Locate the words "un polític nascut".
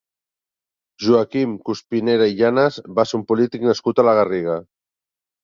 3.19-4.03